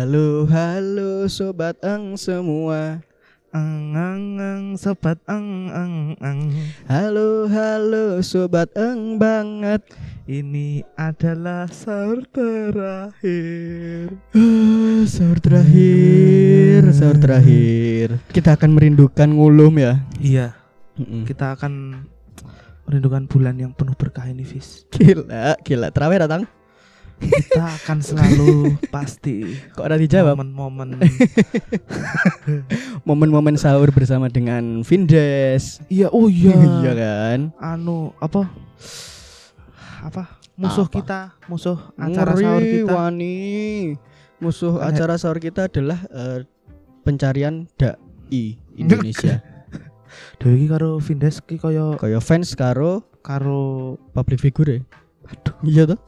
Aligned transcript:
Halo 0.00 0.48
halo 0.48 1.28
sobat 1.28 1.76
eng 1.84 2.16
semua 2.16 3.04
Ang 3.52 3.92
ang 3.92 4.40
ang 4.40 4.64
sobat 4.80 5.20
ang 5.28 5.68
ang 5.68 6.16
ang. 6.24 6.48
Halo 6.88 7.44
halo 7.44 8.16
sobat 8.24 8.72
eng 8.80 9.20
banget 9.20 9.84
Ini 10.24 10.88
adalah 10.96 11.68
sahur 11.68 12.24
terakhir. 12.32 14.16
Ah, 14.32 15.04
Sahur 15.04 15.36
terakhir 15.36 16.80
Sahur 16.96 17.20
terakhir 17.20 18.24
Kita 18.32 18.56
akan 18.56 18.72
merindukan 18.72 19.28
ngulum 19.28 19.84
ya 19.84 20.00
Iya, 20.16 20.56
Mm-mm. 20.96 21.28
kita 21.28 21.60
akan 21.60 22.08
merindukan 22.88 23.28
bulan 23.28 23.60
yang 23.60 23.76
penuh 23.76 23.92
berkah 24.00 24.24
ini, 24.24 24.48
Fis. 24.48 24.88
Gila 24.96 25.60
gila 25.60 25.92
Terawih 25.92 26.24
datang 26.24 26.48
Kita 27.20 27.76
akan 27.76 27.98
selalu 28.00 28.80
pasti 28.88 29.44
Kok 29.76 29.84
ada 29.84 29.94
dijawab 29.94 30.40
momen-momen. 30.40 30.96
Momen-momen 33.08 33.54
sahur 33.54 33.92
bersama 33.92 34.26
dengan 34.26 34.80
Vindes 34.80 35.84
Iya, 35.86 36.08
oh 36.08 36.26
iya. 36.32 36.56
Iya 36.80 36.92
kan 36.96 37.38
Anu 37.60 38.16
apa? 38.18 38.48
Apa? 40.00 40.40
Musuh 40.56 40.88
Apa? 40.88 40.96
kita, 40.96 41.20
musuh 41.48 41.76
acara 41.96 42.32
Ngeri, 42.32 42.44
sahur 42.44 42.62
kita. 42.64 42.92
Wani 42.92 43.36
Musuh 44.40 44.72
Kan- 44.76 44.92
acara 44.92 45.14
sahur 45.16 45.38
kita 45.38 45.68
adalah 45.68 46.00
eh, 46.08 46.38
Pencarian 47.00 47.64
dai 47.76 48.56
Indonesia 48.76 49.40
Dewi 50.40 50.68
karo 50.68 51.00
Vindes 51.00 51.40
ki 51.40 51.56
kaya 51.56 51.96
Kayak 51.96 52.24
fans 52.24 52.52
karo 52.52 53.04
karo 53.20 53.96
public 54.16 54.40
figure 54.40 54.68
ya? 54.68 54.80
Aduh. 55.28 55.54
Iya 55.62 55.82
tuh 55.92 56.00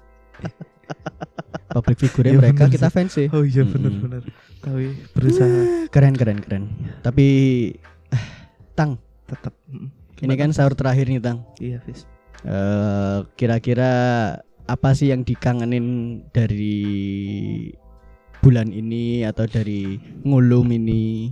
Public 1.72 1.98
figure 1.98 2.26
Iya, 2.26 2.38
mereka 2.38 2.64
bener 2.64 2.72
kita 2.72 2.88
fans 2.88 3.12
sih 3.12 3.26
Oh 3.28 3.42
iya 3.42 3.62
Mm-mm. 3.62 3.72
bener-bener. 3.72 4.22
Tapi 4.58 4.84
berusaha 5.10 5.58
Keren 5.88 6.12
keren 6.12 6.38
keren 6.38 6.64
Tapi 7.00 7.26
eh, 8.08 8.24
Tang 8.72 8.96
tetap. 9.24 9.56
Ini 10.18 10.34
kan 10.34 10.50
sahur 10.50 10.72
terakhir 10.72 11.06
nih 11.06 11.18
Tang 11.18 11.42
Iya, 11.56 11.80
Fis. 11.80 12.04
Eh, 12.42 13.18
Kira-kira 13.34 13.90
Apa 14.64 14.92
sih 14.92 15.08
yang 15.08 15.22
dikangenin 15.22 15.86
Dari 16.28 16.78
Bulan 18.38 18.68
ini 18.68 19.22
Atau 19.22 19.46
dari 19.46 19.96
Ngulum 20.20 20.70
ini 20.70 21.30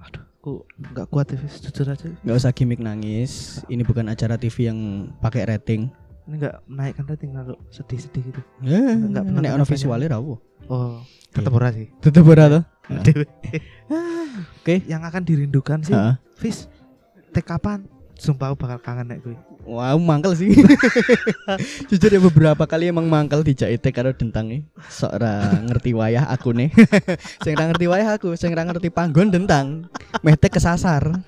Aduh, 0.00 0.22
aku 0.36 0.52
nggak 0.84 1.06
kuat 1.08 1.26
ya, 1.28 1.38
Fis. 1.38 1.58
Jujur 1.60 1.86
aja. 1.88 2.06
nggak 2.12 2.36
usah 2.36 2.50
gimmick 2.50 2.78
nangis 2.78 3.62
Ini 3.66 3.82
bukan 3.82 4.06
acara 4.06 4.34
TV 4.34 4.66
yang 4.66 4.78
pakai 5.18 5.46
rating 5.46 5.90
Ini 6.22 6.34
nggak 6.38 6.54
menaikkan 6.70 7.04
rating 7.10 7.34
lalu 7.34 7.58
sedih-sedih 7.74 8.22
gitu. 8.30 8.40
Eh, 8.62 8.94
Nggak 8.94 9.22
pernah 9.26 9.40
Nek 9.42 9.52
ono 9.58 9.64
visualnya 9.66 10.14
rawo 10.14 10.38
Oh, 10.70 11.02
tetap 11.34 11.50
ora 11.58 11.74
sih. 11.74 11.90
Tetep 11.98 12.22
ora 12.22 12.46
tuh 12.46 12.62
Dewe. 13.02 13.26
Oke. 14.62 14.82
Yang 14.86 15.02
akan 15.10 15.22
dirindukan 15.26 15.78
sih. 15.82 15.94
Fis. 16.38 16.70
Tek 17.34 17.46
kapan? 17.46 17.86
Sumpah 18.22 18.54
aku 18.54 18.62
bakal 18.62 18.78
kangen 18.78 19.10
nek 19.10 19.18
kuwi. 19.26 19.34
Wow, 19.66 19.98
mangkel 19.98 20.34
sih. 20.38 20.54
Jujur 21.90 22.10
ya 22.10 22.22
beberapa 22.22 22.66
kali 22.70 22.90
emang 22.90 23.10
mangkel 23.10 23.42
dijak 23.42 23.82
karo 23.90 24.14
dentang 24.14 24.50
Sok 24.86 25.18
ora 25.18 25.58
ngerti 25.66 25.90
wayah 25.90 26.30
aku 26.30 26.54
nih. 26.54 26.70
sing 27.42 27.58
ora 27.58 27.70
ngerti 27.74 27.86
wayah 27.90 28.14
aku, 28.14 28.38
sing 28.38 28.54
ora 28.54 28.62
ngerti 28.62 28.94
panggon 28.94 29.34
dentang. 29.34 29.90
Mehtek 30.22 30.54
kesasar. 30.54 31.22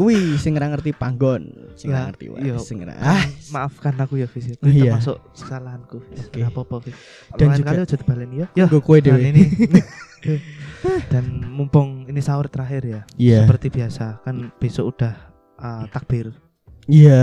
Kuwi 0.00 0.40
sing 0.40 0.56
ora 0.56 0.72
ngerti 0.72 0.96
panggon, 0.96 1.76
sing 1.76 1.92
ora 1.92 2.00
Lah, 2.00 2.04
ngerti 2.08 2.24
iya. 2.24 2.56
wayah, 2.56 2.56
sing 2.56 2.80
ora. 2.80 2.96
Ah, 2.96 3.20
Maafkan 3.52 4.00
aku 4.00 4.16
ya, 4.16 4.24
Fis. 4.24 4.48
Itu 4.48 4.64
Iya. 4.64 4.96
termasuk 4.96 5.20
kesalahanku. 5.36 6.00
Nggak 6.32 6.48
apa-apa, 6.56 6.76
Fis. 6.88 6.96
Dan 7.36 7.52
Lain 7.52 7.58
juga- 7.60 7.68
kali 7.68 7.78
aja 7.84 7.96
dibaleni 8.00 8.36
ya. 8.40 8.46
Ya, 8.56 8.64
gue 8.64 8.80
kue 8.80 9.04
dan 9.04 9.20
dewe. 9.20 9.28
ini. 9.28 9.44
Dan 11.12 11.44
mumpung 11.52 12.08
ini 12.08 12.20
sahur 12.24 12.48
terakhir 12.48 12.82
ya. 12.88 13.00
Iya. 13.20 13.44
Seperti 13.44 13.68
biasa, 13.68 14.24
kan 14.24 14.48
besok 14.56 14.96
udah 14.96 15.12
uh, 15.60 15.84
takbir. 15.92 16.32
Iya, 16.88 17.20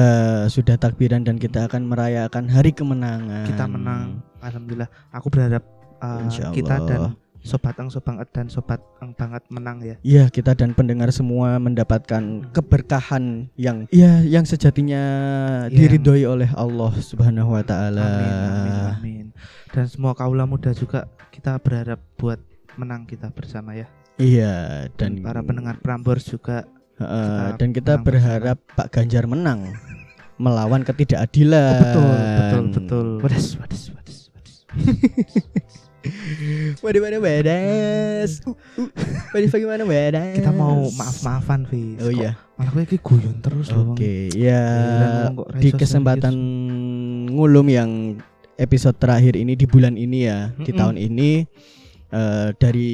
sudah 0.47 0.77
takbiran 0.77 1.25
dan 1.25 1.41
kita 1.41 1.65
akan 1.65 1.89
merayakan 1.89 2.45
hari 2.45 2.69
kemenangan. 2.69 3.49
Kita 3.49 3.65
menang. 3.65 4.21
Alhamdulillah. 4.37 4.89
Aku 5.09 5.33
berharap 5.33 5.65
uh, 5.97 6.29
kita 6.53 6.75
dan. 6.85 7.17
Sobat 7.47 7.79
ang 7.79 7.87
sobanget 7.87 8.27
dan 8.35 8.51
sobat 8.51 8.83
ang 8.99 9.15
banget 9.15 9.41
menang 9.47 9.79
ya. 9.79 9.95
Iya, 10.03 10.23
kita 10.27 10.51
dan 10.53 10.75
pendengar 10.75 11.07
semua 11.15 11.55
mendapatkan 11.57 12.51
keberkahan 12.51 13.47
yang 13.55 13.87
ya 13.89 14.19
yang 14.21 14.43
sejatinya 14.43 15.01
Yang- 15.71 16.03
diridhoi 16.03 16.23
oleh 16.27 16.49
Allah 16.53 16.91
Subhanahu 16.99 17.55
wa 17.55 17.63
taala. 17.63 18.03
Amin, 18.03 18.35
amin, 18.35 18.75
amin. 18.99 19.25
Dan 19.71 19.87
semua 19.87 20.11
kaula 20.11 20.43
muda 20.43 20.75
juga 20.75 21.07
kita 21.31 21.55
berharap 21.63 22.03
buat 22.19 22.43
menang 22.75 23.07
kita 23.07 23.31
bersama 23.31 23.73
ya. 23.73 23.87
Iya, 24.19 24.89
dan 24.99 25.17
Dan 25.17 25.23
para 25.23 25.39
pendengar 25.39 25.79
Prambors 25.79 26.27
juga 26.27 26.67
Heeh, 26.97 27.23
kita 27.23 27.57
dan 27.61 27.69
kita 27.71 27.93
berharap 28.01 28.57
Pak 28.73 28.89
Ganjar 28.89 29.29
menang 29.29 29.71
melawan 30.37 30.81
ketidakadilan. 30.85 31.73
Oh, 31.73 31.81
betul, 31.81 32.13
betul, 32.13 32.63
betul. 32.73 33.07
Wadas, 33.25 33.47
wadas, 33.57 33.83
wadas, 33.93 34.19
wadas. 34.33 34.55
Waduh, 36.81 37.01
waduh. 37.01 37.21
Uh, 37.21 38.25
uh. 38.53 38.89
Waduh, 39.33 39.49
bagaimana 39.49 39.83
wadas? 39.83 40.37
Kita 40.37 40.51
mau 40.53 40.85
maaf-maafan, 40.93 41.65
Fis. 41.65 41.97
Oh 42.01 42.13
iya. 42.13 42.37
Malah 42.57 42.71
gue 42.73 42.83
iki 42.89 42.97
guyon 43.01 43.37
terus 43.41 43.69
loh. 43.69 43.93
Oke, 43.93 44.33
Bang. 44.33 44.37
ya 44.37 44.63
di 45.61 45.69
kesempatan 45.73 46.35
ngulum 47.29 47.67
yang 47.69 47.91
episode 48.57 48.97
terakhir 48.97 49.37
ini 49.37 49.53
di 49.53 49.69
bulan 49.69 49.93
ini 49.93 50.25
ya, 50.25 50.49
di 50.57 50.73
Mm-mm. 50.73 50.79
tahun 50.81 50.97
ini 50.97 51.45
eh, 52.09 52.49
dari 52.57 52.91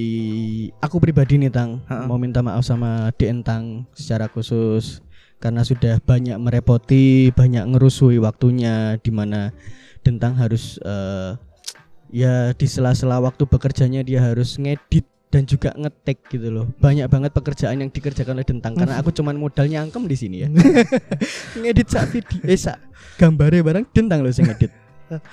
aku 0.83 0.99
pribadi 0.99 1.39
nih 1.39 1.47
Tang 1.47 1.79
Ha-ha. 1.87 2.03
mau 2.03 2.19
minta 2.19 2.43
maaf 2.43 2.67
sama 2.67 3.15
DN 3.15 3.39
Tang 3.39 3.87
secara 3.95 4.27
khusus 4.27 4.99
karena 5.39 5.63
sudah 5.63 6.03
banyak 6.03 6.35
merepoti, 6.39 7.31
banyak 7.31 7.63
ngerusui 7.71 8.19
waktunya 8.19 8.99
di 8.99 9.11
mana 9.11 9.55
Dentang 10.03 10.35
harus 10.35 10.75
eh, 10.83 11.31
ya 12.13 12.53
di 12.53 12.69
sela-sela 12.69 13.17
waktu 13.17 13.49
bekerjanya 13.49 14.05
dia 14.05 14.21
harus 14.21 14.61
ngedit 14.61 15.09
dan 15.33 15.49
juga 15.49 15.73
ngetek 15.73 16.29
gitu 16.29 16.53
loh. 16.53 16.69
Banyak 16.77 17.09
banget 17.09 17.33
pekerjaan 17.33 17.81
yang 17.81 17.89
dikerjakan 17.89 18.37
oleh 18.37 18.45
Dentang 18.45 18.77
karena 18.77 19.01
aku 19.01 19.09
cuman 19.09 19.33
modal 19.33 19.65
nyangkem 19.65 20.05
di 20.05 20.13
sini 20.13 20.45
ya. 20.45 20.47
ngedit 21.59 21.89
sak 21.89 22.13
video 22.13 22.37
eh 22.45 22.53
sak 22.53 22.77
gambare 23.17 23.65
bareng 23.65 23.89
Dentang 23.89 24.21
loh 24.21 24.29
sing 24.29 24.45
ngedit. 24.45 24.69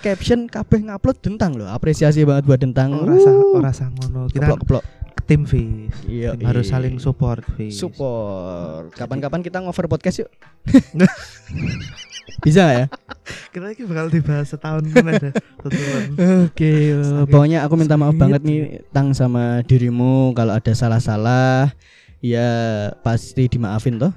Caption 0.00 0.48
kabeh 0.48 0.88
ngupload 0.88 1.20
Dentang 1.20 1.52
loh. 1.52 1.68
Apresiasi 1.68 2.24
banget 2.24 2.48
buat 2.48 2.60
Dentang. 2.60 2.96
Ora 2.96 3.16
sa 3.20 3.30
Wuh. 3.30 3.60
ora 3.60 3.72
sa 3.76 3.92
ngono. 3.92 4.32
Kita 4.32 4.48
keplok-keplok. 4.48 4.84
tim 5.28 5.46
Fis. 5.46 5.94
Iya, 6.10 6.34
Tim 6.34 6.42
harus 6.48 6.66
iya. 6.66 6.72
saling 6.74 6.96
support 6.98 7.44
Fis. 7.54 7.76
support. 7.76 8.90
Kapan-kapan 8.96 9.44
kita 9.44 9.62
ngover 9.62 9.86
podcast 9.86 10.26
yuk. 10.26 10.30
Bisa 12.44 12.66
gak 12.66 12.76
ya? 12.76 12.86
Kita 13.50 13.64
lagi 13.70 13.82
bakal 13.86 14.06
dibahas 14.10 14.46
setahun 14.50 14.84
dah. 14.90 15.32
Tutupan. 15.60 16.02
Oke, 16.46 16.94
pokoknya 17.26 17.66
aku 17.66 17.74
minta 17.74 17.98
maaf 17.98 18.14
banget 18.14 18.42
nih 18.42 18.84
Tang 18.94 19.10
sama 19.10 19.64
dirimu 19.66 20.32
kalau 20.34 20.54
ada 20.54 20.72
salah-salah 20.72 21.72
ya 22.20 22.48
pasti 23.00 23.48
dimaafin 23.48 23.96
toh. 23.98 24.12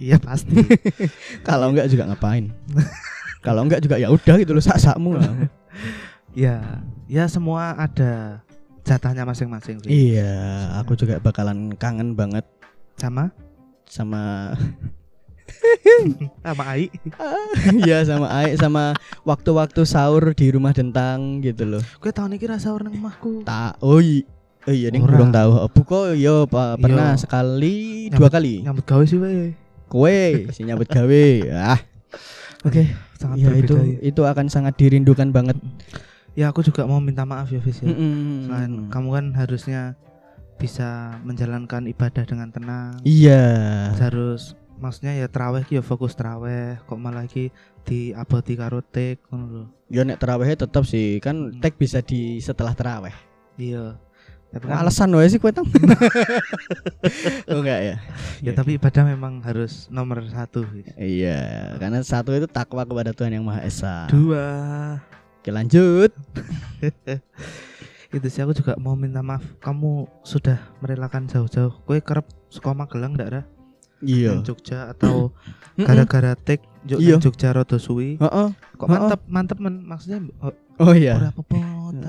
Iya 0.00 0.16
pasti. 0.16 0.56
Kalau 1.48 1.68
enggak 1.68 1.92
juga 1.92 2.08
ngapain? 2.08 2.48
kalau 3.44 3.64
enggak 3.64 3.84
juga 3.84 4.00
ya 4.00 4.08
udah 4.08 4.36
gitu 4.40 4.56
loh 4.56 4.64
sak-sakmu 4.64 5.16
lah. 5.16 5.28
Ya, 6.32 6.80
ya 7.04 7.28
semua 7.28 7.76
ada 7.76 8.40
jatahnya 8.84 9.28
masing-masing 9.28 9.80
Fis. 9.80 9.90
iya, 9.92 10.72
aku 10.80 10.96
juga 10.96 11.20
bakalan 11.20 11.72
kangen 11.76 12.16
banget 12.16 12.42
Sama 12.96 13.32
sama 13.88 14.54
sama 16.40 16.64
Ai. 16.66 16.88
Iya 17.80 18.02
sama 18.02 18.26
Aik 18.32 18.54
sama 18.56 18.82
waktu-waktu 19.22 19.82
sahur 19.82 20.32
di 20.32 20.48
rumah 20.48 20.70
Dentang 20.70 21.40
gitu 21.40 21.66
loh. 21.66 21.82
Gue 21.98 22.10
tahun 22.10 22.34
ini 22.34 22.46
rasa 22.46 22.70
orang 22.70 22.92
omahku. 22.92 23.42
Tak, 23.42 23.78
oh 23.80 23.98
iya. 23.98 24.24
Oh 24.62 24.72
iya, 24.72 24.92
ning 24.92 25.00
Ora. 25.00 25.16
burung 25.16 25.32
tahu. 25.32 25.50
Buko 25.72 26.12
yo 26.12 26.44
pa- 26.44 26.76
pernah 26.76 27.16
Iya. 27.16 27.20
sekali, 27.20 27.76
Nyambut- 28.06 28.16
dua 28.16 28.28
kali. 28.30 28.54
Nyambut 28.60 28.84
gawe 28.84 29.04
sih 29.04 29.16
we. 29.16 29.56
Kowe 29.86 30.20
si 30.50 30.62
nyambut 30.62 30.86
gawe. 30.86 31.24
Ah, 31.50 31.80
Oke. 32.62 32.84
Sangat 33.16 33.36
ya 33.36 33.48
berbeda 33.48 33.64
itu 33.64 33.74
ya. 33.76 33.98
itu 34.06 34.22
akan 34.22 34.46
sangat 34.46 34.76
dirindukan 34.76 35.28
banget. 35.28 35.56
Ya 36.32 36.46
aku 36.46 36.60
juga 36.60 36.84
mau 36.84 37.00
minta 37.00 37.24
maaf 37.24 37.48
ya 37.48 37.58
Fis 37.58 37.80
ya. 37.80 37.88
Mm-mm. 37.88 38.46
Selain 38.46 38.72
kamu 38.86 39.08
kan 39.10 39.26
harusnya 39.34 39.80
bisa 40.56 40.88
menjalankan 41.20 41.84
ibadah 41.86 42.22
dengan 42.22 42.48
tenang. 42.48 43.00
Iya. 43.02 43.40
Harus 43.96 44.54
maksudnya 44.80 45.12
ya 45.14 45.28
terawih 45.28 45.62
ki 45.68 45.78
ya 45.78 45.82
fokus 45.84 46.16
terawih 46.16 46.80
kok 46.88 46.98
malah 46.98 47.28
ki 47.28 47.52
di 47.84 48.16
abadi 48.16 48.56
karo 48.56 48.80
tek 48.80 49.20
ngono 49.28 49.46
lho. 49.46 49.64
Yo 49.92 50.02
nek 50.02 50.18
terawihnya 50.18 50.66
tetap 50.66 50.88
sih 50.88 51.20
kan 51.20 51.52
tag 51.60 51.76
bisa 51.76 52.00
di 52.00 52.40
setelah 52.40 52.72
terawih. 52.72 53.14
Iya. 53.60 54.00
Tapi 54.50 54.66
kan, 54.66 54.82
alasan 54.82 55.14
wae 55.14 55.30
sih 55.30 55.38
kowe 55.38 55.54
tang. 55.54 55.62
oh 57.52 57.62
enggak 57.62 57.80
ya? 57.86 57.96
ya 58.42 58.50
tapi 58.50 58.74
ibadah 58.80 59.06
memang 59.06 59.38
harus 59.46 59.86
nomor 59.94 60.26
satu. 60.26 60.66
Iya, 60.98 61.78
karena 61.78 62.02
satu 62.02 62.34
itu 62.34 62.50
takwa 62.50 62.82
kepada 62.82 63.14
Tuhan 63.14 63.38
yang 63.38 63.46
Maha 63.46 63.62
Esa. 63.62 64.10
Dua. 64.10 64.98
Oke 65.38 65.54
lanjut. 65.54 66.10
itu 68.10 68.26
sih 68.26 68.42
aku 68.42 68.58
juga 68.58 68.74
mau 68.74 68.98
minta 68.98 69.22
maaf 69.22 69.46
kamu 69.62 70.10
sudah 70.26 70.58
merelakan 70.82 71.30
jauh-jauh 71.30 71.70
kue 71.86 72.02
kerap 72.02 72.26
suka 72.50 72.74
Magelang 72.74 73.14
ndak 73.14 73.30
ada 73.30 73.42
Iya. 74.00 74.32
Nang 74.32 74.42
Jogja 74.42 74.88
atau 74.88 75.36
gara-gara 75.76 76.32
tek 76.34 76.64
Jog- 76.82 76.98
Iya. 76.98 77.16
Jogja 77.16 77.50
rodo 77.50 77.76
suwi 77.76 78.16
Heeh. 78.16 78.48
kok 78.74 78.86
mantep 78.86 79.20
mantep 79.26 79.58
men 79.58 79.84
maksudnya 79.84 80.24
oh, 80.38 80.52
Oh 80.78 80.92
iya. 80.92 81.20
apa-apa 81.22 81.60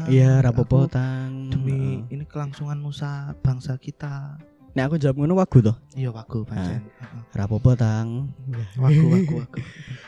Iya, 0.07 0.39
rapopotang. 0.39 1.49
demi 1.49 2.07
ini 2.07 2.23
kelangsungan 2.23 2.77
nusa 2.77 3.35
bangsa 3.37 3.75
kita 3.75 4.39
Nek 4.71 4.87
aku 4.87 4.95
jawab 4.95 5.19
ngono 5.19 5.35
wagu 5.35 5.59
toh. 5.59 5.75
iya 5.93 6.07
wagu 6.09 6.41
pancen 6.41 6.87
Heeh. 6.87 7.21
Rapopotang. 7.33 8.31
wagu 8.77 9.03
wagu 9.09 9.33
wagu 9.37 9.59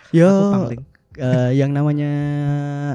Yo, 0.10 0.32
eh, 1.16 1.52
yang 1.54 1.70
namanya 1.70 2.10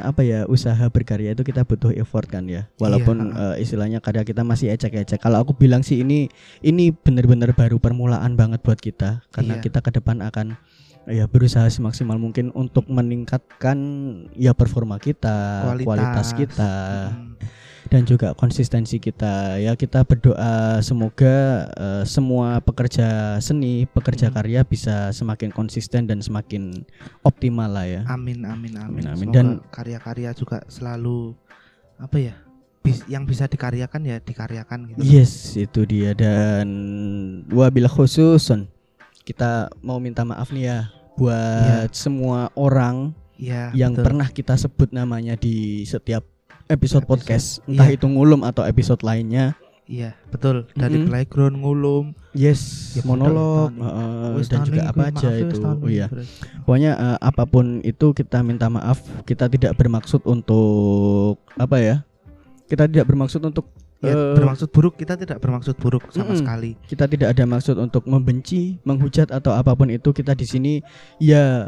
apa 0.00 0.22
ya 0.22 0.44
usaha 0.44 0.80
berkarya 0.88 1.32
itu 1.32 1.42
kita 1.42 1.62
butuh 1.62 1.92
effort 1.92 2.26
kan 2.26 2.44
ya 2.44 2.66
walaupun 2.76 3.30
Iya. 3.30 3.54
eh, 3.54 3.62
istilahnya 3.62 3.98
karya 3.98 4.22
kita 4.22 4.42
masih 4.42 4.70
ecek-ecek 4.70 5.18
kalau 5.18 5.38
aku 5.38 5.52
bilang 5.52 5.80
sih 5.80 6.00
ini 6.00 6.26
ini 6.60 6.90
benar-benar 6.90 7.52
baru 7.52 7.76
permulaan 7.76 8.34
banget 8.34 8.58
buat 8.60 8.78
kita 8.78 9.22
karena 9.28 9.56
Iya. 9.56 9.62
kita 9.62 9.78
ke 9.80 9.90
depan 9.92 10.18
akan 10.20 10.58
ya 11.06 11.24
berusaha 11.24 11.64
semaksimal 11.66 12.16
mungkin 12.16 12.52
untuk 12.52 12.84
meningkatkan 12.86 13.78
ya 14.34 14.52
performa 14.52 14.98
kita 14.98 15.64
kualitas, 15.64 15.86
Kualitas. 15.86 16.28
kita 16.34 16.72
Hmm. 17.10 17.34
Dan 17.88 18.04
juga 18.04 18.32
konsistensi 18.32 18.96
kita 18.96 19.56
ya 19.56 19.72
kita 19.72 20.00
berdoa 20.02 20.78
semoga 20.78 21.36
eh, 21.70 22.04
semua 22.04 22.60
pekerja 22.60 23.08
seni 23.38 23.84
pekerja 23.84 24.28
Hmm. 24.28 24.36
karya 24.36 24.60
bisa 24.62 25.08
semakin 25.10 25.48
konsisten 25.48 26.04
dan 26.04 26.18
semakin 26.18 26.84
optimal 27.22 27.66
lah 27.66 27.84
ya 27.84 28.00
Amin 28.06 28.44
amin 28.44 28.76
amin. 28.76 29.02
Amin, 29.02 29.04
amin. 29.08 29.28
Dan- 29.28 29.60
karya-karya 29.68 30.30
juga 30.32 30.60
selalu 30.66 31.32
apa 31.96 32.16
ya? 32.18 32.34
bis- 32.78 33.04
yang 33.06 33.24
bisa 33.24 33.44
dikaryakan 33.44 34.00
ya 34.02 34.16
dikaryakan 34.18 34.78
gitu. 34.88 35.00
yes 35.02 35.32
itu 35.54 35.82
dia 35.82 36.12
dan 36.12 36.68
wabil 37.48 37.84
khususun 37.84 38.68
kita 39.22 39.68
mau 39.78 39.96
minta 39.96 40.22
maaf 40.22 40.48
nih 40.48 40.64
ya 40.66 40.78
buat 41.14 41.90
semua 41.90 42.48
orang 42.54 43.12
Iya. 43.34 43.70
yang 43.72 43.92
betul. 43.92 44.04
pernah 44.04 44.28
kita 44.28 44.54
sebut 44.56 44.90
namanya 44.90 45.34
di 45.34 45.84
setiap 45.84 46.26
episode, 46.68 47.04
Episode, 47.04 47.06
podcast 47.08 47.46
entah 47.64 47.88
iya. 47.88 47.96
itu 47.96 48.06
ngulum 48.06 48.44
atau 48.44 48.64
episode 48.64 49.00
lainnya 49.04 49.56
Iya, 49.88 50.12
betul. 50.28 50.68
Dari 50.76 51.00
Mm-mm. 51.00 51.08
playground 51.08 51.56
ngulum, 51.64 52.04
yes 52.36 52.92
Ya, 52.92 53.00
monolog 53.08 53.72
wis 54.36 54.52
dan 54.52 54.60
juga 54.60 54.92
apa 54.92 55.08
aja 55.08 55.32
ya, 55.32 55.48
itu 55.48 55.64
oh 55.64 55.88
iya. 55.88 56.12
Pokoknya 56.68 56.92
eh, 56.92 57.18
apa 57.24 57.48
pun 57.48 57.80
itu 57.80 58.12
kita 58.12 58.44
minta 58.44 58.68
maaf. 58.68 59.00
Kita 59.24 59.48
tidak 59.48 59.80
bermaksud 59.80 60.28
untuk 60.28 61.40
apa 61.56 61.80
ya? 61.80 61.96
Kita 62.68 62.84
tidak 62.84 63.08
bermaksud 63.08 63.40
untuk 63.40 63.72
Ya, 63.98 64.14
eh, 64.14 64.36
bermaksud 64.38 64.70
buruk 64.70 64.94
kita 64.94 65.18
tidak 65.18 65.42
bermaksud 65.42 65.74
buruk 65.74 66.06
sama 66.14 66.30
Mm-mm. 66.30 66.38
sekali. 66.38 66.70
kita 66.86 67.10
tidak 67.10 67.34
ada 67.34 67.42
maksud 67.50 67.74
untuk 67.82 68.06
membenci, 68.06 68.78
menghujat 68.86 69.34
atau 69.34 69.50
apa 69.50 69.74
pun 69.74 69.90
itu. 69.90 70.14
Kita 70.14 70.38
di 70.38 70.46
sini 70.46 70.72
ya 71.18 71.66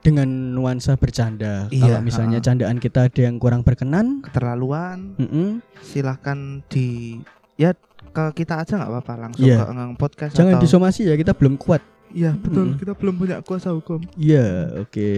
dengan 0.00 0.28
nuansa 0.52 0.96
bercanda. 0.96 1.66
Iya, 1.68 1.96
Kalau 1.96 2.00
misalnya 2.04 2.38
ha-ha. 2.38 2.46
candaan 2.46 2.76
kita 2.76 3.08
ada 3.08 3.20
yang 3.24 3.36
kurang 3.40 3.64
berkenan, 3.64 4.20
Keterlaluan 4.20 5.16
mm-mm, 5.16 5.64
silahkan 5.80 6.60
di 6.68 7.18
ya 7.56 7.72
ke 8.12 8.24
kita 8.36 8.60
aja 8.60 8.76
nggak 8.76 8.90
apa-apa 8.90 9.14
langsung 9.28 9.46
Iya. 9.48 9.64
ke 9.64 9.72
ngang 9.72 9.94
podcast 9.96 10.32
jangan 10.36 10.58
atau 10.58 10.62
disomasi 10.62 11.08
ya. 11.08 11.16
Kita 11.16 11.32
belum 11.32 11.56
kuat. 11.56 11.80
Iya, 12.14 12.30
betul. 12.38 12.76
Mm-mm. 12.76 12.78
Kita 12.78 12.92
belum 12.94 13.14
punya 13.18 13.36
kuasa 13.42 13.74
hukum. 13.74 13.98
Iya, 14.14 14.70
oke. 14.86 15.10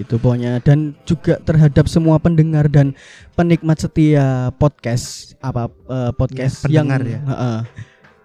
Itu 0.00 0.18
pokoknya 0.18 0.58
dan 0.58 0.98
juga 1.06 1.38
terhadap 1.38 1.86
semua 1.86 2.18
pendengar 2.18 2.66
dan 2.66 2.98
penikmat 3.38 3.78
setia 3.78 4.50
podcast 4.58 5.38
apa 5.38 5.70
eh, 5.86 6.10
podcast 6.16 6.66
yang 6.66 6.90
pendengar 6.90 7.02
ya. 7.06 7.20
Heeh. 7.30 7.58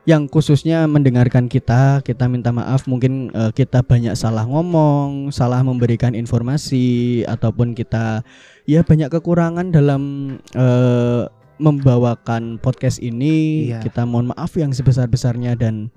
Yang 0.07 0.31
khususnya 0.31 0.87
mendengarkan 0.87 1.51
kita, 1.51 1.99
kita 1.99 2.31
minta 2.31 2.55
maaf 2.55 2.87
mungkin 2.87 3.27
eh, 3.35 3.51
kita 3.51 3.83
banyak 3.83 4.15
salah 4.15 4.47
ngomong, 4.47 5.35
salah 5.35 5.59
memberikan 5.67 6.15
informasi 6.15 7.27
ataupun 7.27 7.75
kita 7.75 8.23
ya 8.63 8.87
banyak 8.87 9.11
kekurangan 9.11 9.67
dalam 9.75 10.03
eh, 10.55 11.27
membawakan 11.59 12.55
podcast 12.55 13.03
ini. 13.03 13.67
Iya. 13.67 13.83
Kita 13.83 14.07
mohon 14.07 14.31
maaf 14.31 14.55
yang 14.55 14.71
sebesar-besarnya 14.71 15.59
dan 15.59 15.91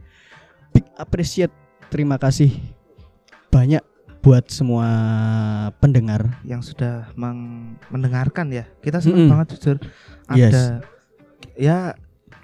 big 0.75 0.83
appreciate 0.99 1.55
terima 1.95 2.19
kasih 2.19 2.51
banyak 3.55 3.83
buat 4.27 4.51
semua 4.51 4.91
pendengar. 5.79 6.43
yang 6.43 6.67
sudah 6.67 7.09
mendengarkan 7.95 8.51
ya. 8.51 8.67
Kita 8.83 8.99
senang 8.99 9.31
Mm-mm. 9.31 9.31
banget 9.39 9.47
jujur 9.55 9.77
ada 10.27 10.43
Yes. 10.51 10.59
ya 11.55 11.79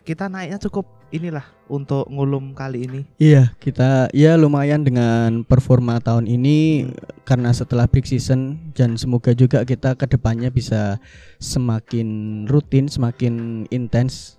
kita 0.06 0.30
naiknya 0.30 0.62
cukup 0.62 0.95
inilah 1.14 1.44
untuk 1.66 2.06
ngulum 2.06 2.54
kali 2.54 2.86
ini. 2.86 3.00
Iya, 3.18 3.54
kita 3.58 4.10
ya 4.10 4.34
lumayan 4.34 4.82
dengan 4.82 5.42
performa 5.42 5.98
tahun 5.98 6.26
ini 6.26 6.90
karena 7.22 7.50
setelah 7.50 7.86
break 7.86 8.06
season 8.06 8.72
dan 8.74 8.94
semoga 8.98 9.34
juga 9.34 9.62
kita 9.62 9.94
ke 9.94 10.06
depannya 10.06 10.50
bisa 10.50 10.98
semakin 11.38 12.08
rutin, 12.46 12.86
semakin 12.86 13.64
intens, 13.70 14.36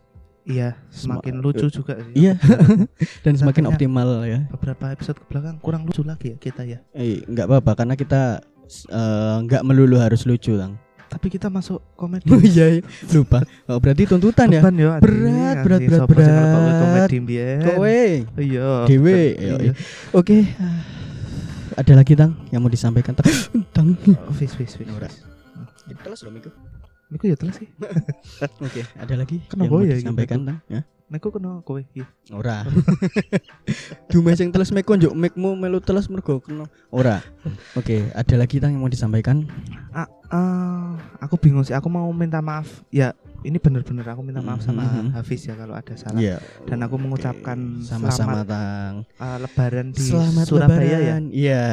Iya, 0.47 0.79
Sema- 0.87 1.19
semakin 1.19 1.43
lucu 1.43 1.67
juga 1.67 1.99
sih. 1.99 2.23
iya, 2.23 2.39
dan 3.27 3.35
semakin 3.35 3.67
optimal 3.67 4.23
ya. 4.23 4.47
Beberapa 4.47 4.95
episode 4.95 5.19
ke 5.19 5.27
belakang 5.27 5.59
kurang 5.59 5.83
lucu 5.83 6.07
lagi 6.07 6.31
ya 6.31 6.37
kita 6.39 6.63
ya. 6.63 6.79
Eh, 6.95 7.19
nggak 7.27 7.51
apa-apa 7.51 7.83
karena 7.83 7.99
kita 7.99 8.39
eh, 8.87 9.35
nggak 9.43 9.67
melulu 9.67 9.99
harus 9.99 10.23
lucu, 10.23 10.55
Lang. 10.55 10.79
Tapi 11.07 11.27
kita 11.31 11.47
masuk 11.47 11.79
komedi. 11.95 12.27
Oh 12.27 12.39
iya, 12.39 12.83
lupa. 13.15 13.41
Oh, 13.65 13.79
berarti 13.79 14.03
tuntutan 14.03 14.51
ya. 14.51 14.59
Yo, 14.59 14.91
anjing, 14.91 15.01
Berat, 15.01 15.55
berat, 15.63 15.81
berat, 15.81 16.01
berat. 16.05 17.09
mbiyen? 17.09 17.59
Kowe. 17.63 17.99
Iya. 18.37 18.69
Dewe, 18.85 19.19
Iya. 19.39 19.55
iya. 19.61 19.73
Oke. 20.11 20.43
Ada 21.77 21.93
lagi, 21.93 22.13
Tang, 22.17 22.33
yang 22.51 22.59
mau 22.59 22.71
disampaikan, 22.71 23.15
Tang? 23.15 23.27
Tang. 23.71 23.87
Oh, 24.27 24.33
Fis 24.35 24.51
fis 24.51 24.75
fis. 24.75 24.89
Ora. 24.91 25.07
fis. 25.07 25.95
Teles 26.03 26.19
loh, 26.25 26.31
Miku. 26.33 26.49
Miku 27.07 27.23
ya 27.31 27.39
teles 27.39 27.55
sih. 27.55 27.69
Oke, 28.67 28.83
ada 28.99 29.13
lagi 29.15 29.39
Kenapa 29.47 29.63
yang 29.63 29.71
mau 29.71 29.87
ya 29.87 29.95
disampaikan 29.95 30.39
tang? 30.43 30.59
Ya? 30.67 30.81
Miku 31.07 31.31
kena 31.31 31.63
kowe. 31.63 31.79
Iya. 31.87 32.03
Ora. 32.29 32.67
Dume 34.11 34.35
sing 34.35 34.51
teles 34.51 34.69
meko 34.69 34.91
njuk 34.93 35.15
mikmu 35.15 35.55
melu 35.55 35.79
teles 35.79 36.07
mergo 36.07 36.37
kena. 36.37 36.67
Ora. 36.89 37.23
Oke, 37.73 38.11
ada 38.11 38.35
lagi 38.35 38.59
tang 38.59 38.75
yang 38.75 38.83
mau 38.83 38.91
disampaikan? 38.91 39.47
Ah, 39.89 40.03
eh, 40.27 40.87
aku 41.17 41.39
bingung 41.39 41.63
sih. 41.63 41.71
Aku 41.71 41.87
mau 41.87 42.11
minta 42.11 42.43
maaf. 42.43 42.83
Ya, 42.89 43.15
ini 43.39 43.55
bener-bener 43.55 44.03
aku 44.03 44.19
minta 44.19 44.43
maaf 44.43 44.59
sama 44.59 44.83
Mhm. 44.83 45.15
Hafiz 45.15 45.43
ya 45.43 45.55
kalau 45.55 45.73
ada 45.73 45.95
salah. 45.95 46.19
Iya. 46.19 46.43
Dan 46.65 46.83
aku 46.83 46.95
mengucapkan 46.97 47.55
sama-sama 47.79 48.43
selamat 48.43 48.45
tang. 48.45 48.93
eh, 49.07 49.37
Lebaran 49.39 49.87
di 49.89 50.03
Selamat 50.03 50.43
Surabaya 50.43 50.83
ya. 50.83 50.97
lebaran. 50.99 51.23
Iya, 51.31 51.63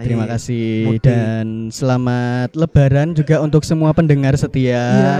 terima 0.00 0.24
Baik. 0.26 0.32
kasih 0.36 0.68
Mudik. 0.86 1.02
dan 1.02 1.46
selamat 1.70 2.48
lebaran 2.52 3.08
juga 3.14 3.40
untuk 3.40 3.64
semua 3.64 3.88
pendengar 3.92 4.36
setia. 4.36 4.76
Iya. 4.76 5.16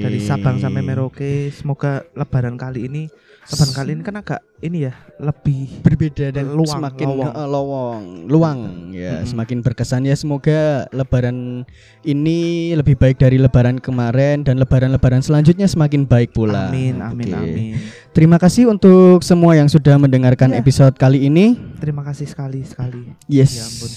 Dari 0.00 0.18
Sabang 0.18 0.56
sampai 0.56 0.80
Merauke. 0.80 1.48
Semoga 1.50 2.02
Lebaran 2.12 2.54
kali 2.54 2.86
ini, 2.86 3.06
Lebaran 3.46 3.72
kali 3.72 3.90
ini 3.92 4.02
kan 4.02 4.16
agak 4.16 4.40
ini 4.60 4.84
ya 4.84 4.92
lebih 5.16 5.80
berbeda 5.80 6.30
dan 6.30 6.50
Luang, 6.50 6.68
semakin 6.70 7.06
lowong. 7.06 7.32
eh, 7.32 7.48
lowong, 7.48 8.02
luang 8.26 8.58
ya, 8.90 9.12
Mm-mm. 9.16 9.26
semakin 9.26 9.58
berkesan 9.60 10.04
ya. 10.04 10.14
Semoga 10.14 10.84
lebaran 10.90 11.64
ini 12.00 12.38
lebih 12.72 12.94
baik 12.94 13.16
dari 13.16 13.36
lebaran 13.36 13.76
kemarin 13.76 14.42
dan 14.42 14.56
lebaran-lebaran 14.56 15.20
selanjutnya 15.20 15.64
semakin 15.64 16.04
baik 16.04 16.32
pula. 16.32 16.68
Amin, 16.68 17.00
amin, 17.00 17.28
Oke. 17.30 17.40
amin. 17.40 17.72
Terima 18.10 18.36
kasih 18.36 18.66
untuk 18.66 19.20
semua 19.20 19.54
yang 19.54 19.66
sudah 19.66 19.96
mendengarkan 19.96 20.50
Iya. 20.50 20.60
episode 20.60 20.94
kali 20.94 21.24
ini. 21.24 21.56
Terima 21.78 22.02
kasih 22.02 22.26
sekali 22.26 22.62
sekali. 22.62 23.12
Yes. 23.26 23.52
Ya 23.52 23.64
ampun. 23.64 23.92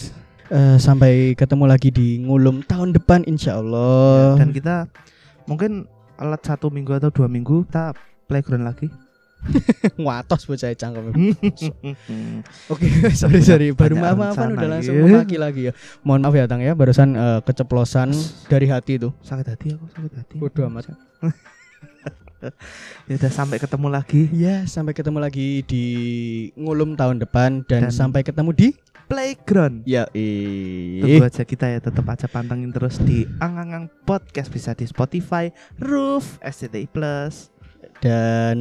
Eh, 0.46 0.78
sampai 0.78 1.12
ketemu 1.34 1.66
lagi 1.66 1.90
di 1.90 2.20
ngulum 2.20 2.62
tahun 2.62 2.94
depan 2.94 3.26
insya 3.26 3.58
Allah. 3.58 4.38
Dan 4.38 4.52
kita 4.52 4.86
mungkin 5.46 5.86
alat 6.16 6.42
satu 6.46 6.70
minggu 6.70 6.94
atau 6.96 7.10
dua 7.10 7.28
minggu 7.28 7.66
kita 7.68 7.94
playground 8.30 8.66
lagi. 8.68 8.88
Watos 10.00 10.48
bocah 10.48 10.72
cangkem. 10.72 11.12
Hmm. 11.12 12.40
Oke, 12.72 12.88
sorry 13.20 13.44
sorry, 13.44 13.76
baru 13.76 14.00
maaf-maafan 14.00 14.56
rencana, 14.56 14.60
udah 14.60 14.70
langsung 14.72 14.96
memaki 15.04 15.36
lagi 15.36 15.62
ya. 15.68 15.74
Mohon 16.00 16.20
maaf 16.24 16.36
ya 16.40 16.46
Tang 16.48 16.62
ya, 16.64 16.72
barusan 16.72 17.10
eh, 17.12 17.40
keceplosan 17.44 18.16
dari 18.48 18.72
hati 18.72 18.96
tuh. 19.04 19.12
sakit 19.20 19.48
hati 19.52 19.68
aku 19.76 19.86
sakit 19.92 20.12
hati. 20.16 20.36
Bodoh 20.40 20.64
amat. 20.72 20.96
Ya 23.08 23.16
udah 23.20 23.32
sampai 23.32 23.56
ketemu 23.60 23.88
lagi. 23.88 24.28
Ya, 24.36 24.68
sampai 24.68 24.92
ketemu 24.92 25.20
lagi 25.24 25.64
di 25.64 25.84
ngulum 26.60 27.00
tahun 27.00 27.24
depan 27.24 27.64
dan, 27.68 27.88
Dan- 27.88 27.96
sampai 27.96 28.24
ketemu 28.24 28.52
di 28.52 28.68
Playground. 29.06 29.84
ya 29.84 30.04
Tunggu 30.10 31.24
aja 31.24 31.44
kita 31.44 31.66
ya 31.68 31.80
tetap 31.80 32.06
aja 32.06 32.26
pantengin 32.26 32.70
terus 32.70 32.98
di 32.98 33.24
Angangang 33.38 33.88
Podcast 34.04 34.48
bisa 34.48 34.72
di 34.72 34.84
Spotify, 34.84 35.50
Roof, 35.78 36.40
SCTI 36.40 36.88
Plus. 36.88 37.50
dan 38.00 38.58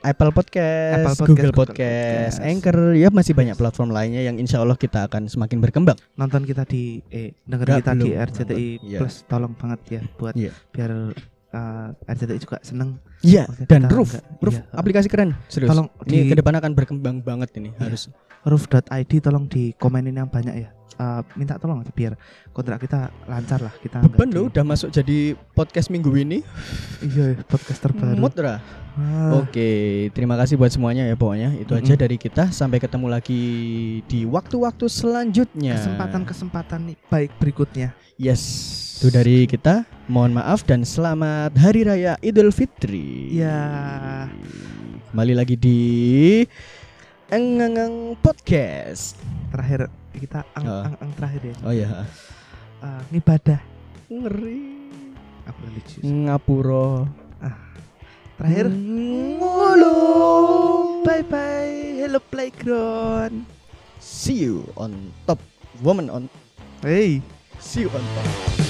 Apple 0.00 0.32
Podcast, 0.32 0.96
Apple 0.96 1.12
Podcast, 1.12 1.20
Google 1.20 1.36
Google 1.52 1.52
Podcast, 1.52 2.36
Podcast. 2.40 2.48
Anchor, 2.48 2.76
ya 2.96 3.08
masih 3.12 3.36
banyak 3.36 3.52
platform 3.52 3.92
lainnya 3.92 4.24
yang 4.24 4.40
insya 4.40 4.64
Allah 4.64 4.80
kita 4.80 5.04
akan 5.04 5.28
semakin 5.28 5.60
berkembang. 5.60 5.96
Nonton 6.16 6.48
kita 6.48 6.64
di 6.64 7.04
eh 7.12 7.36
dengerin 7.44 7.84
kita 7.84 7.92
di 7.92 8.08
belum 8.08 8.24
RCTI 8.24 8.48
nonton. 8.48 8.88
Iya. 8.88 8.98
Plus 9.04 9.14
tolong 9.28 9.52
banget 9.52 9.80
ya 9.90 10.00
buat 10.16 10.32
Iya. 10.32 10.52
biar 10.72 10.90
uh, 11.50 11.88
RCTI 12.04 12.38
juga 12.38 12.58
seneng. 12.60 12.98
Iya, 13.20 13.44
dan 13.64 13.86
Roof. 13.86 14.14
enggak- 14.14 14.26
Roof 14.40 14.54
iya. 14.54 14.62
aplikasi 14.72 15.08
keren, 15.08 15.34
serius. 15.46 15.68
Tolong 15.68 15.88
ini 16.06 16.16
di- 16.24 16.28
ke 16.28 16.34
depan 16.38 16.54
akan 16.54 16.72
berkembang 16.72 17.16
banget 17.20 17.50
ini, 17.56 17.70
Iya. 17.72 17.88
harus. 17.88 18.08
Roof.id 18.42 19.12
tolong 19.18 19.44
dikomenin 19.44 20.14
yang 20.14 20.30
banyak 20.30 20.54
ya. 20.56 20.70
Uh, 20.96 21.22
minta 21.36 21.60
tolong 21.60 21.84
aja 21.84 21.92
biar 21.92 22.16
kontrak 22.50 22.82
kita 22.82 23.12
lancar 23.28 23.62
lah 23.62 23.70
kita 23.78 24.02
Beban 24.02 24.34
lo 24.34 24.48
udah 24.50 24.64
masuk 24.66 24.88
jadi 24.90 25.36
podcast 25.54 25.92
minggu 25.92 26.10
ini. 26.16 26.40
iya 27.04 27.38
podcast 27.46 27.78
terbaru 27.84 28.18
Mood 28.18 28.34
Ra. 28.34 28.58
Ah, 28.98 29.38
Oke, 29.38 30.10
terima 30.10 30.34
kasih 30.34 30.58
buat 30.58 30.74
semuanya 30.74 31.06
ya 31.06 31.14
pokoknya. 31.14 31.54
Itu 31.54 31.78
aja 31.78 31.94
Mm-mm. 31.94 32.02
dari 32.02 32.16
kita. 32.18 32.50
Sampai 32.50 32.82
ketemu 32.82 33.06
lagi 33.06 33.42
di 34.10 34.26
waktu-waktu 34.26 34.90
selanjutnya. 34.90 35.78
kesempatan-kesempatan 35.78 36.98
baik 37.06 37.30
berikutnya 37.38 37.94
Yes, 38.18 38.42
itu 38.98 39.14
dari 39.14 39.46
kita. 39.46 39.86
Mohon 40.10 40.42
maaf 40.42 40.66
dan 40.66 40.82
selamat 40.82 41.54
Hari 41.54 41.86
Raya 41.86 42.18
Idul 42.18 42.50
Fitri. 42.50 43.38
ya 43.38 44.26
Kembali 45.14 45.34
lagi 45.38 45.54
di 45.54 45.78
Engang 47.30 48.18
Podcast. 48.18 49.14
terakhir 49.54 49.86
kita 50.18 50.44
ang, 50.52 50.64
Oh. 50.64 50.82
ang, 50.84 50.94
ang 50.98 51.10
terakhir 51.14 51.42
ya 51.44 51.54
Oh 51.62 51.72
ya, 51.72 51.88
Uh, 52.78 53.02
ngibadah 53.10 53.58
ngeri. 54.06 54.78
aku 55.44 55.58
religius 55.64 56.02
Ngapuro. 56.04 57.10
terakhir 58.36 58.70
Ngulu. 58.70 59.94
bye 61.02 61.24
bye 61.24 61.74
hello 61.98 62.22
playground 62.22 63.42
See 63.98 64.38
you 64.40 64.62
on 64.74 64.94
top, 65.26 65.42
woman 65.78 66.06
on. 66.06 66.30
hey 66.80 67.18
See 67.58 67.82
you 67.82 67.90
on 67.90 68.04
top. 68.14 68.67